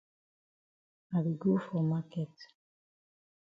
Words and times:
I 1.15 1.17
be 1.23 1.31
go 1.41 1.51
for 1.65 1.81
maket. 1.91 2.35